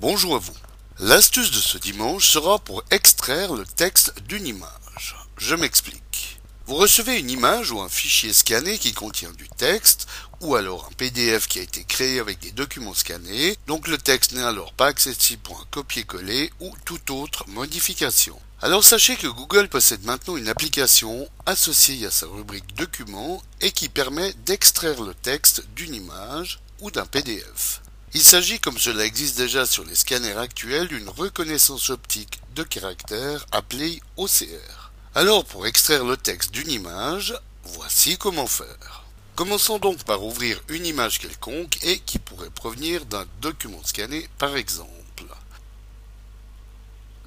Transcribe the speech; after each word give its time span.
Bonjour 0.00 0.36
à 0.36 0.38
vous. 0.38 0.54
L'astuce 1.00 1.50
de 1.50 1.56
ce 1.56 1.76
dimanche 1.76 2.30
sera 2.30 2.60
pour 2.60 2.84
extraire 2.92 3.52
le 3.52 3.64
texte 3.64 4.14
d'une 4.28 4.46
image. 4.46 5.16
Je 5.38 5.56
m'explique. 5.56 6.38
Vous 6.66 6.76
recevez 6.76 7.18
une 7.18 7.30
image 7.30 7.72
ou 7.72 7.80
un 7.80 7.88
fichier 7.88 8.32
scanné 8.32 8.78
qui 8.78 8.92
contient 8.92 9.32
du 9.32 9.48
texte, 9.48 10.06
ou 10.40 10.54
alors 10.54 10.86
un 10.88 10.94
PDF 10.94 11.48
qui 11.48 11.58
a 11.58 11.62
été 11.62 11.82
créé 11.82 12.20
avec 12.20 12.38
des 12.38 12.52
documents 12.52 12.94
scannés, 12.94 13.56
donc 13.66 13.88
le 13.88 13.98
texte 13.98 14.34
n'est 14.34 14.44
alors 14.44 14.72
pas 14.72 14.86
accessible 14.86 15.42
pour 15.42 15.58
un 15.60 15.66
copier-coller 15.72 16.52
ou 16.60 16.72
toute 16.84 17.10
autre 17.10 17.44
modification. 17.48 18.38
Alors 18.62 18.84
sachez 18.84 19.16
que 19.16 19.26
Google 19.26 19.68
possède 19.68 20.04
maintenant 20.04 20.36
une 20.36 20.48
application 20.48 21.28
associée 21.44 22.06
à 22.06 22.12
sa 22.12 22.26
rubrique 22.28 22.72
documents 22.76 23.42
et 23.60 23.72
qui 23.72 23.88
permet 23.88 24.32
d'extraire 24.46 25.02
le 25.02 25.14
texte 25.14 25.64
d'une 25.74 25.96
image 25.96 26.60
ou 26.82 26.92
d'un 26.92 27.06
PDF. 27.06 27.80
Il 28.14 28.22
s'agit, 28.22 28.58
comme 28.58 28.78
cela 28.78 29.04
existe 29.04 29.36
déjà 29.36 29.66
sur 29.66 29.84
les 29.84 29.94
scanners 29.94 30.38
actuels, 30.38 30.88
d'une 30.88 31.10
reconnaissance 31.10 31.90
optique 31.90 32.40
de 32.54 32.62
caractère 32.62 33.44
appelée 33.52 34.00
OCR. 34.16 34.92
Alors, 35.14 35.44
pour 35.44 35.66
extraire 35.66 36.04
le 36.04 36.16
texte 36.16 36.52
d'une 36.52 36.70
image, 36.70 37.38
voici 37.64 38.16
comment 38.16 38.46
faire. 38.46 39.04
Commençons 39.36 39.78
donc 39.78 40.02
par 40.04 40.24
ouvrir 40.24 40.60
une 40.68 40.86
image 40.86 41.18
quelconque 41.18 41.78
et 41.82 41.98
qui 42.00 42.18
pourrait 42.18 42.50
provenir 42.50 43.04
d'un 43.04 43.26
document 43.42 43.84
scanné 43.84 44.28
par 44.38 44.56
exemple. 44.56 44.96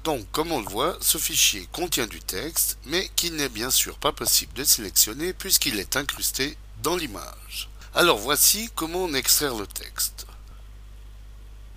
Donc, 0.04 0.28
comme 0.32 0.50
on 0.50 0.60
le 0.60 0.68
voit, 0.68 0.98
ce 1.00 1.16
fichier 1.16 1.68
contient 1.70 2.08
du 2.08 2.20
texte, 2.20 2.76
mais 2.86 3.08
qu'il 3.14 3.36
n'est 3.36 3.48
bien 3.48 3.70
sûr 3.70 3.96
pas 3.98 4.10
possible 4.10 4.52
de 4.54 4.64
sélectionner 4.64 5.32
puisqu'il 5.32 5.78
est 5.78 5.96
incrusté 5.96 6.58
dans 6.82 6.96
l'image. 6.96 7.70
Alors 7.94 8.18
voici 8.18 8.68
comment 8.74 9.04
on 9.04 9.14
extraire 9.14 9.54
le 9.54 9.66
texte 9.66 10.26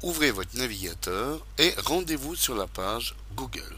ouvrez 0.01 0.31
votre 0.31 0.55
navigateur 0.57 1.45
et 1.57 1.73
rendez-vous 1.85 2.35
sur 2.35 2.55
la 2.55 2.67
page 2.67 3.15
Google. 3.35 3.75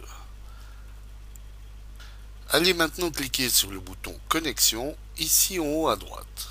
Allez 2.49 2.73
maintenant 2.73 3.11
cliquer 3.11 3.49
sur 3.49 3.71
le 3.71 3.79
bouton 3.79 4.17
Connexion 4.29 4.95
ici 5.17 5.59
en 5.59 5.65
haut 5.65 5.89
à 5.89 5.95
droite. 5.95 6.47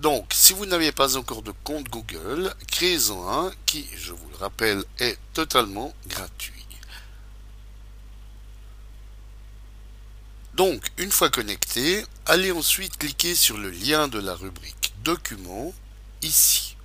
Donc, 0.00 0.32
si 0.32 0.52
vous 0.52 0.66
n'avez 0.66 0.90
pas 0.90 1.16
encore 1.16 1.42
de 1.42 1.52
compte 1.62 1.88
Google, 1.88 2.52
créez-en 2.66 3.46
un 3.46 3.52
qui, 3.64 3.86
je 3.96 4.12
vous 4.12 4.28
le 4.30 4.36
rappelle, 4.36 4.84
est 4.98 5.18
totalement 5.32 5.94
gratuit. 6.08 6.54
Donc, 10.54 10.84
une 10.98 11.10
fois 11.10 11.30
connecté, 11.30 12.04
allez 12.26 12.52
ensuite 12.52 12.96
cliquer 12.96 13.34
sur 13.34 13.58
le 13.58 13.70
lien 13.70 14.06
de 14.06 14.20
la 14.20 14.34
rubrique 14.34 14.92
Documents 15.02 15.74
ici. 16.22 16.76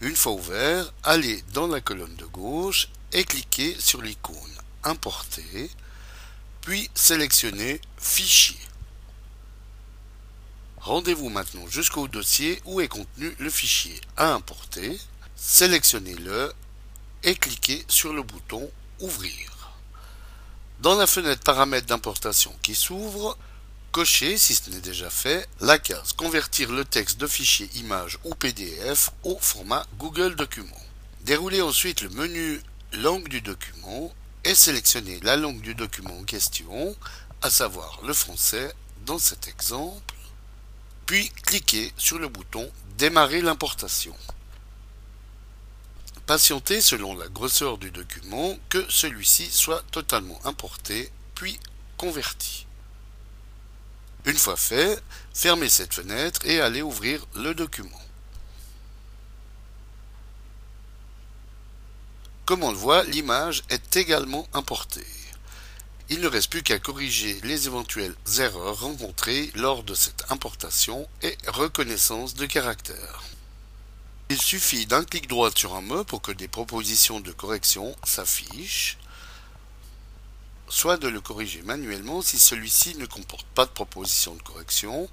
Une 0.00 0.16
fois 0.16 0.32
ouvert, 0.32 0.92
allez 1.02 1.42
dans 1.52 1.66
la 1.66 1.80
colonne 1.80 2.16
de 2.16 2.26
gauche 2.26 2.88
et 3.12 3.24
cliquez 3.24 3.76
sur 3.78 4.02
l'icône 4.02 4.36
Importer, 4.82 5.70
puis 6.60 6.90
sélectionnez 6.94 7.80
Fichier. 7.96 8.58
Rendez-vous 10.84 11.30
maintenant 11.30 11.66
jusqu'au 11.68 12.08
dossier 12.08 12.60
où 12.66 12.82
est 12.82 12.88
contenu 12.88 13.34
le 13.38 13.48
fichier 13.48 13.98
à 14.18 14.34
importer, 14.34 15.00
sélectionnez-le 15.34 16.52
et 17.22 17.34
cliquez 17.34 17.86
sur 17.88 18.12
le 18.12 18.22
bouton 18.22 18.70
Ouvrir. 19.00 19.72
Dans 20.80 20.94
la 20.96 21.06
fenêtre 21.06 21.42
Paramètres 21.42 21.86
d'importation 21.86 22.54
qui 22.60 22.74
s'ouvre, 22.74 23.38
Cochez, 23.94 24.38
si 24.38 24.56
ce 24.56 24.70
n'est 24.70 24.80
déjà 24.80 25.08
fait, 25.08 25.48
la 25.60 25.78
case 25.78 26.14
Convertir 26.14 26.72
le 26.72 26.84
texte 26.84 27.20
de 27.20 27.28
fichier 27.28 27.70
image 27.76 28.18
ou 28.24 28.34
PDF 28.34 29.10
au 29.22 29.38
format 29.38 29.86
Google 29.98 30.34
Document. 30.34 30.82
Déroulez 31.20 31.62
ensuite 31.62 32.00
le 32.00 32.08
menu 32.08 32.60
Langue 32.92 33.28
du 33.28 33.40
document 33.40 34.12
et 34.42 34.56
sélectionnez 34.56 35.20
la 35.20 35.36
langue 35.36 35.60
du 35.60 35.76
document 35.76 36.18
en 36.18 36.24
question, 36.24 36.96
à 37.40 37.50
savoir 37.50 38.00
le 38.04 38.12
français 38.12 38.74
dans 39.06 39.20
cet 39.20 39.46
exemple, 39.46 40.16
puis 41.06 41.30
cliquez 41.44 41.92
sur 41.96 42.18
le 42.18 42.26
bouton 42.26 42.68
Démarrer 42.98 43.42
l'importation. 43.42 44.16
Patientez 46.26 46.80
selon 46.80 47.16
la 47.16 47.28
grosseur 47.28 47.78
du 47.78 47.92
document 47.92 48.58
que 48.70 48.84
celui-ci 48.88 49.48
soit 49.52 49.84
totalement 49.92 50.44
importé, 50.44 51.12
puis 51.36 51.60
converti. 51.96 52.66
Une 54.26 54.38
fois 54.38 54.56
fait, 54.56 55.02
fermez 55.34 55.68
cette 55.68 55.94
fenêtre 55.94 56.40
et 56.46 56.60
allez 56.60 56.80
ouvrir 56.80 57.26
le 57.34 57.54
document. 57.54 58.00
Comme 62.46 62.62
on 62.62 62.70
le 62.70 62.76
voit, 62.76 63.04
l'image 63.04 63.62
est 63.70 63.96
également 63.96 64.46
importée. 64.52 65.06
Il 66.10 66.20
ne 66.20 66.28
reste 66.28 66.50
plus 66.50 66.62
qu'à 66.62 66.78
corriger 66.78 67.40
les 67.42 67.66
éventuelles 67.66 68.14
erreurs 68.38 68.80
rencontrées 68.80 69.50
lors 69.54 69.82
de 69.82 69.94
cette 69.94 70.30
importation 70.30 71.08
et 71.22 71.36
reconnaissance 71.46 72.34
de 72.34 72.44
caractère. 72.44 73.22
Il 74.30 74.40
suffit 74.40 74.86
d'un 74.86 75.04
clic 75.04 75.28
droit 75.28 75.50
sur 75.54 75.74
un 75.74 75.80
mot 75.80 76.04
pour 76.04 76.20
que 76.20 76.32
des 76.32 76.48
propositions 76.48 77.20
de 77.20 77.32
correction 77.32 77.94
s'affichent 78.04 78.98
soit 80.68 80.96
de 80.96 81.08
le 81.08 81.20
corriger 81.20 81.62
manuellement 81.62 82.22
si 82.22 82.38
celui-ci 82.38 82.96
ne 82.96 83.06
comporte 83.06 83.46
pas 83.54 83.66
de 83.66 83.70
proposition 83.70 84.34
de 84.34 84.42
correction, 84.42 85.08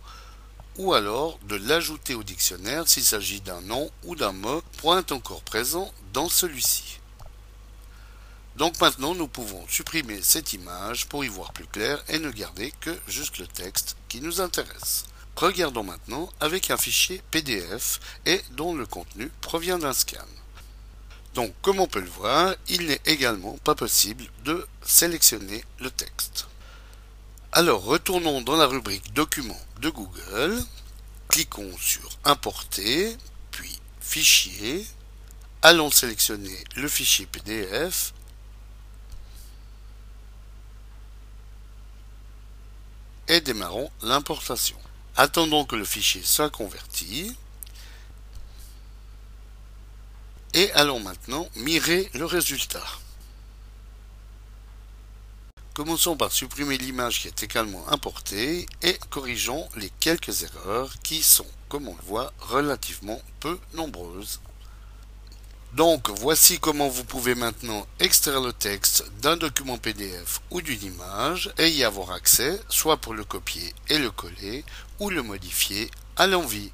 ou 0.78 0.94
alors 0.94 1.38
de 1.44 1.56
l'ajouter 1.56 2.16
au 2.16 2.23
dictionnaire 2.23 2.88
s'il 2.88 3.03
s'agit 3.03 3.41
d'un 3.41 3.62
nom 3.62 3.91
ou 4.03 4.16
d'un 4.16 4.31
mot 4.31 4.62
point 4.78 5.06
encore 5.12 5.41
présent 5.41 5.91
dans 6.13 6.29
celui-ci. 6.29 7.00
Donc 8.56 8.79
maintenant 8.79 9.16
nous 9.16 9.28
pouvons 9.28 9.66
supprimer 9.67 10.22
cette 10.22 10.53
image 10.53 11.07
pour 11.07 11.23
y 11.23 11.28
voir 11.28 11.53
plus 11.53 11.68
clair 11.68 12.03
et 12.07 12.19
ne 12.19 12.31
garder 12.31 12.73
que 12.79 12.97
juste 13.07 13.38
le 13.38 13.47
texte 13.47 13.95
qui 14.07 14.22
nous 14.22 14.41
intéresse. 14.41 15.06
Regardons 15.35 15.83
maintenant 15.83 16.29
avec 16.39 16.69
un 16.69 16.78
fichier 16.78 17.22
PDF 17.31 18.00
et 18.25 18.41
dont 18.51 18.75
le 18.75 18.85
contenu 18.85 19.31
provient 19.41 19.79
d'un 19.79 19.94
scan. 19.94 20.18
Donc, 21.34 21.53
comme 21.62 21.80
on 21.80 21.88
peut 21.88 22.02
le 22.02 22.09
voir, 22.09 22.56
il 22.68 22.88
n'est 22.88 23.02
également 23.06 23.58
pas 23.64 23.75
possible 23.75 24.25
de 24.44 24.68
sélectionner 24.81 25.64
le 25.80 25.90
texte. 25.90 26.47
Alors, 27.53 27.84
retournons 27.84 28.42
dans 28.42 28.58
la 28.58 28.66
rubrique 28.66 29.14
Documents 29.14 29.66
de 29.80 29.90
Google, 29.90 30.62
cliquons 31.30 31.78
sur 31.78 32.09
Importer, 32.25 33.16
puis 33.52 33.80
Fichier, 34.00 34.86
allons 35.62 35.92
sélectionner 35.92 36.64
le 36.75 36.88
fichier 36.88 37.25
PDF, 37.25 38.13
et 43.28 43.40
démarrons 43.40 43.90
l'importation. 44.02 44.78
Attendons 45.16 45.63
que 45.66 45.78
le 45.78 45.86
fichier 45.86 46.24
soit 46.24 46.50
converti. 46.50 47.36
Et 50.53 50.72
allons 50.73 51.00
maintenant 51.00 51.47
mirer 51.56 52.09
le 52.13 52.25
résultat. 52.25 52.84
Commençons 55.73 56.17
par 56.17 56.34
supprimer 56.34 56.78
l'image 56.78 57.22
qui 57.22 57.29
est 57.29 57.44
également 57.44 57.88
importée 57.89 58.66
et 58.81 58.97
corrigeons 59.09 59.69
les 59.78 59.89
quelques 60.01 60.44
erreurs 60.44 60.94
qui 61.01 61.23
sont, 61.23 61.47
comme 61.69 61.88
on 61.88 61.95
le 61.95 62.03
voit, 62.03 62.34
relativement 62.39 63.22
peu 63.39 63.57
nombreuses. 63.73 64.41
Donc 65.74 66.09
voici 66.09 66.59
comment 66.59 66.89
vous 66.89 67.06
pouvez 67.06 67.33
maintenant 67.33 67.88
extraire 68.01 68.42
le 68.42 68.51
texte 68.51 69.09
d'un 69.21 69.38
document 69.38 69.77
PDF 69.77 70.42
ou 70.50 70.62
d'une 70.62 70.83
image 70.83 71.53
et 71.57 71.69
y 71.69 71.86
avoir 71.86 72.12
accès, 72.12 72.59
soit 72.68 72.98
pour 72.98 73.13
le 73.13 73.24
copier 73.24 73.74
et 73.88 73.98
le 73.98 74.12
coller 74.12 74.65
ou 75.00 75.09
le 75.09 75.24
modifier 75.24 75.89
à 76.18 76.27
l'envie. 76.27 76.74